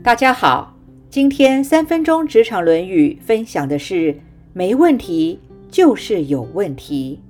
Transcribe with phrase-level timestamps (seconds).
[0.00, 0.74] 大家好，
[1.10, 4.16] 今天三分钟职场《论语》分享的是
[4.54, 5.40] “没问题
[5.70, 7.20] 就是有问题”。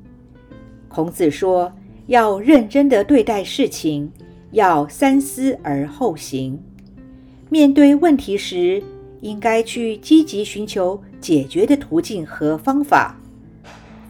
[0.87, 1.73] 孔子说，
[2.07, 4.13] 要认真的对待事情，
[4.53, 6.63] 要三思而后行。
[7.49, 8.83] 面对问题时，
[9.23, 13.17] 应该去积极寻求解决的途径和方法。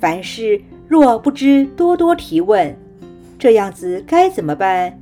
[0.01, 2.77] 凡事若不知多多提问，
[3.39, 5.01] 这样子该怎么办？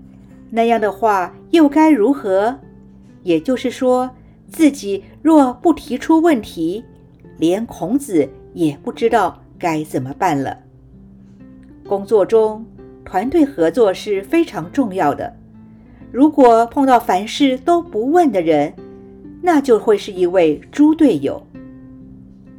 [0.51, 2.61] 那样的话又该如何？
[3.27, 4.09] 也就是说，
[4.49, 6.85] 自己若不提出问题，
[7.39, 10.57] 连孔子也不知道该怎么办了。
[11.89, 12.65] 工作中，
[13.05, 15.35] 团队合作是非常重要的。
[16.13, 18.73] 如果碰到凡事都不问的人，
[19.43, 21.45] 那就会是一位猪队友。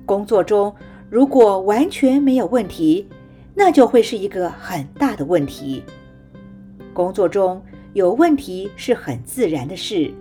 [0.06, 0.76] 工作中
[1.10, 3.08] 如果完全没有问题，
[3.56, 5.82] 那就会是一个很大的问题。
[6.94, 7.64] 工作中
[7.94, 10.14] 有问题是很自然的事。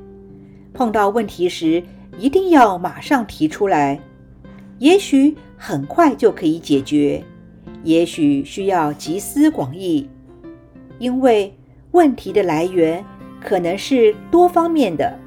[0.76, 1.82] 碰到问题时，
[2.18, 3.98] 一定要马上提出来。
[4.78, 7.24] 也许很快就可以解决，
[7.82, 10.06] 也许需要集思广益。
[10.98, 11.50] 因为
[11.92, 13.02] 问题的来源
[13.40, 15.18] 可能是多方面的，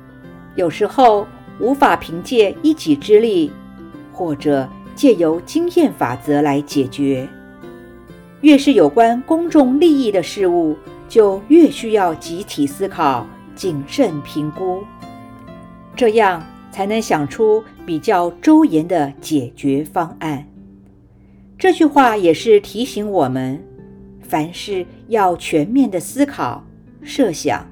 [0.56, 1.26] 有时候
[1.60, 3.52] 无法凭借一己之力，
[4.14, 7.28] 或者借由经验法则来解决。
[8.42, 13.26] 越是有关公众利益的事物，就越需要集体思考、
[13.56, 14.84] 谨慎评估。
[16.00, 20.48] 这样才能想出比较周延的解决方案。
[21.58, 23.62] 这句话也是提醒我们，
[24.22, 26.64] 凡事要全面的思考、
[27.04, 27.68] 设想，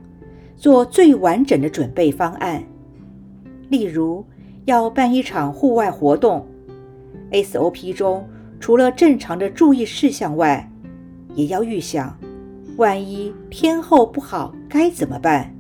[0.58, 2.62] 做最完整的准备方案。
[3.70, 4.26] 例如，
[4.66, 6.46] 要办一场户外活动
[7.32, 8.28] ，SOP 中
[8.60, 10.70] 除了正常的注意事项外，
[11.34, 12.14] 也要预想，
[12.76, 15.56] 万一天候不好该怎么办？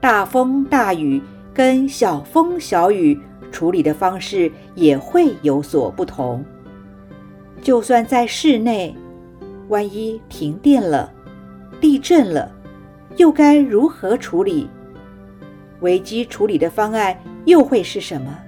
[0.00, 1.22] 大风大雨。
[1.54, 6.44] 跟小风小雨处理的方式也会有所不同。
[7.60, 8.96] 就算在室内，
[9.68, 11.12] 万一停电了、
[11.80, 12.50] 地震了，
[13.16, 14.68] 又该如何处理？
[15.80, 18.38] 危机处理的方案又会是什么？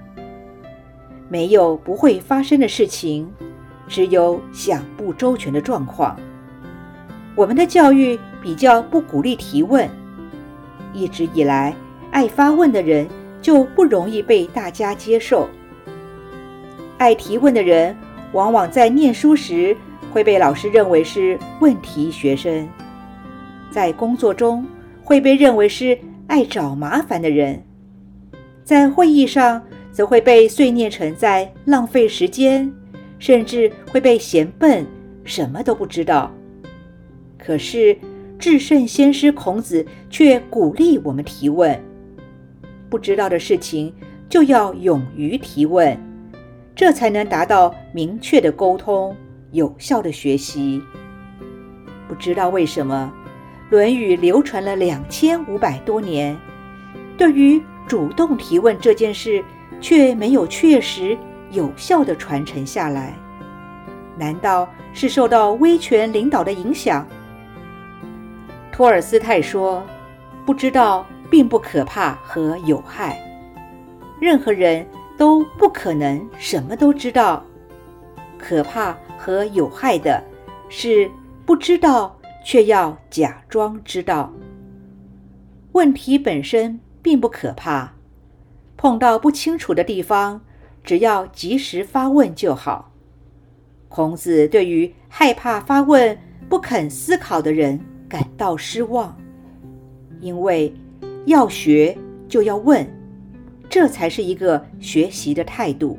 [1.29, 3.31] 没有不会发生的事情，
[3.87, 6.17] 只有想不周全的状况。
[7.35, 9.89] 我们的教育比较不鼓励提问，
[10.93, 11.75] 一直以来。
[12.15, 13.05] 爱发问的人
[13.41, 15.49] 就不容易被大家接受。
[16.97, 17.93] 爱提问的人，
[18.31, 19.75] 往往在念书时
[20.13, 22.69] 会被老师认为是问题学生，
[23.69, 24.65] 在工作中
[25.03, 27.61] 会被认为是爱找麻烦的人，
[28.63, 29.61] 在会议上
[29.91, 32.73] 则会被碎念成在浪费时间，
[33.19, 34.87] 甚至会被嫌笨，
[35.25, 36.31] 什么都不知道。
[37.37, 37.97] 可是
[38.39, 41.77] 至圣先师孔子却鼓励我们提问。
[42.95, 43.93] 不知道的事情
[44.29, 45.99] 就要勇于提问，
[46.73, 49.13] 这才能达到明确的沟通、
[49.51, 50.81] 有效的学习。
[52.07, 53.11] 不知道为什么，
[53.69, 56.37] 《论语》流传了两千五百多年，
[57.17, 59.43] 对于主动提问这件事
[59.81, 61.17] 却没有确实
[61.51, 63.13] 有效的传承下来。
[64.17, 67.05] 难道是受到威权领导的影响？
[68.71, 69.83] 托尔斯泰说
[70.47, 73.19] ：“不知道。”并不可怕和有害，
[74.19, 74.85] 任何人
[75.17, 77.43] 都不可能什么都知道。
[78.37, 80.23] 可怕和有害的
[80.69, 81.09] 是
[81.45, 84.31] 不知道却要假装知道。
[85.71, 87.93] 问题本身并不可怕，
[88.77, 90.41] 碰到不清楚的地方，
[90.83, 92.91] 只要及时发问就好。
[93.89, 99.17] 孔子对于害怕发问、不肯思考的人感到失望，
[100.19, 100.73] 因为。
[101.25, 101.97] 要学
[102.27, 102.85] 就要问，
[103.69, 105.97] 这才是一个学习的态度。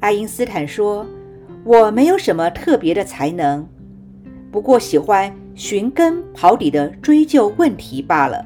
[0.00, 1.06] 爱因斯坦说
[1.64, 3.66] ：“我没有什么特别的才能，
[4.50, 8.44] 不过喜欢寻根刨底的追究问题罢了。”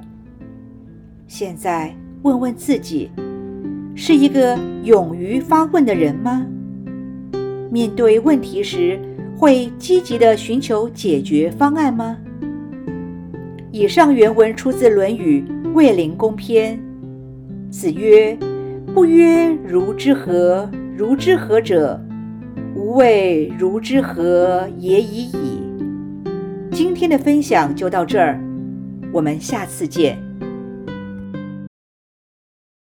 [1.27, 3.11] 现在问问自己，
[3.95, 6.47] 是一个勇于发问的人吗？
[7.71, 9.01] 面对问题时，
[9.37, 12.19] 会积极的寻求解决方案吗？
[13.73, 15.45] 以上原文出自《论语·
[15.75, 16.77] 卫灵公篇》。
[17.71, 18.37] 子曰
[18.93, 20.69] ：“不曰如之何？
[20.97, 22.01] 如之何者？
[22.75, 25.63] 吾谓如之何也已矣。”
[26.73, 28.41] 今天的分享就到这儿，
[29.13, 30.19] 我们下次见。